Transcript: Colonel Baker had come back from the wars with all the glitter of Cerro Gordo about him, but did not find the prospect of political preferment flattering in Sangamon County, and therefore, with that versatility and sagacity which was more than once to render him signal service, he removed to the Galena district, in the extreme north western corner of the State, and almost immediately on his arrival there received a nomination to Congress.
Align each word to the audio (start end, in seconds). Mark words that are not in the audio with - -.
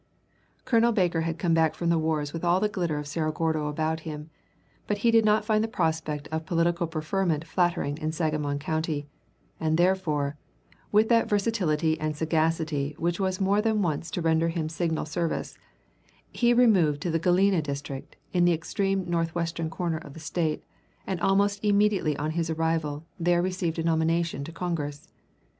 Colonel 0.65 0.91
Baker 0.91 1.21
had 1.21 1.37
come 1.37 1.53
back 1.53 1.75
from 1.75 1.89
the 1.89 1.99
wars 1.99 2.33
with 2.33 2.43
all 2.43 2.59
the 2.59 2.67
glitter 2.67 2.97
of 2.97 3.05
Cerro 3.05 3.31
Gordo 3.31 3.67
about 3.67 3.99
him, 3.99 4.31
but 4.87 4.99
did 5.01 5.23
not 5.23 5.45
find 5.45 5.63
the 5.63 5.67
prospect 5.67 6.27
of 6.29 6.47
political 6.47 6.87
preferment 6.87 7.45
flattering 7.45 7.99
in 7.99 8.11
Sangamon 8.11 8.57
County, 8.57 9.05
and 9.59 9.77
therefore, 9.77 10.37
with 10.91 11.07
that 11.09 11.29
versatility 11.29 11.99
and 11.99 12.17
sagacity 12.17 12.95
which 12.97 13.19
was 13.19 13.39
more 13.39 13.61
than 13.61 13.83
once 13.83 14.09
to 14.09 14.23
render 14.23 14.47
him 14.49 14.69
signal 14.69 15.05
service, 15.05 15.55
he 16.31 16.51
removed 16.51 16.99
to 17.03 17.11
the 17.11 17.19
Galena 17.19 17.61
district, 17.61 18.15
in 18.33 18.43
the 18.43 18.53
extreme 18.53 19.07
north 19.07 19.35
western 19.35 19.69
corner 19.69 19.97
of 19.99 20.15
the 20.15 20.19
State, 20.19 20.63
and 21.05 21.21
almost 21.21 21.63
immediately 21.63 22.17
on 22.17 22.31
his 22.31 22.49
arrival 22.49 23.05
there 23.19 23.43
received 23.43 23.77
a 23.77 23.83
nomination 23.83 24.43
to 24.43 24.51
Congress. 24.51 25.09